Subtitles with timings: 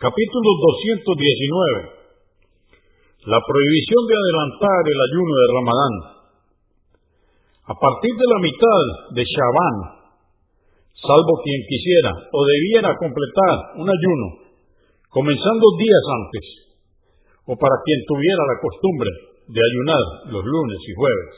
[0.00, 0.48] Capítulo
[0.80, 1.92] 219.
[3.28, 5.94] La prohibición de adelantar el ayuno de Ramadán.
[7.68, 9.76] A partir de la mitad de Shabán,
[11.04, 14.56] salvo quien quisiera o debiera completar un ayuno,
[15.12, 16.44] comenzando días antes,
[17.44, 19.10] o para quien tuviera la costumbre
[19.52, 21.32] de ayunar los lunes y jueves.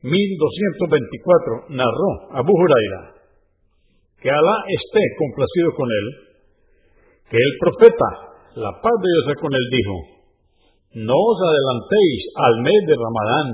[0.00, 3.20] 1224 narró Abu Huraira
[4.16, 6.32] que Alá esté complacido con él,
[7.30, 8.08] que el profeta,
[8.56, 10.14] la paz de Dios con él, dijo,
[10.94, 13.48] no os adelantéis al mes de Ramadán,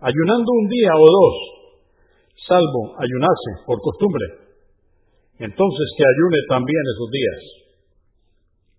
[0.00, 1.36] ayunando un día o dos,
[2.48, 4.24] salvo ayunarse por costumbre.
[5.38, 7.40] Entonces que ayune también esos días.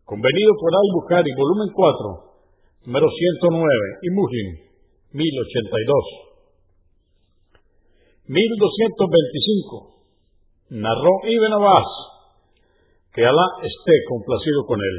[0.05, 4.47] Convenido por Al-Bukhari, volumen 4, número 109, y Muslim,
[5.13, 6.25] 1082.
[8.27, 9.95] 1225
[10.69, 11.89] narró Ibn Abbas,
[13.15, 14.97] que Alá esté complacido con él,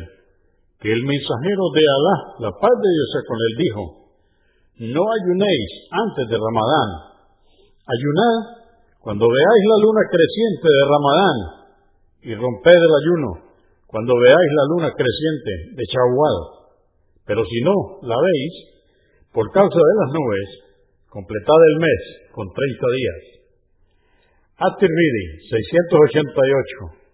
[0.81, 2.17] que el mensajero de Alá,
[2.49, 3.83] la paz de Dios con él, dijo,
[4.89, 6.89] no ayunéis antes de Ramadán,
[7.85, 8.37] ayunad
[9.05, 11.39] cuando veáis la luna creciente de Ramadán
[12.25, 13.31] y romped el ayuno
[13.87, 16.39] cuando veáis la luna creciente de Shawwal.
[17.29, 18.55] Pero si no la veis,
[19.33, 20.49] por causa de las nubes,
[21.09, 23.23] completad el mes con treinta días.
[24.57, 27.06] At-Tirmidhi, 688.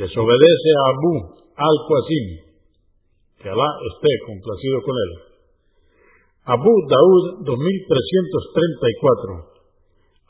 [0.06, 2.46] desobedece a Abu al-Qasim,
[3.42, 5.18] que Alá esté complacido con él.
[6.46, 9.50] Abu Daud 2334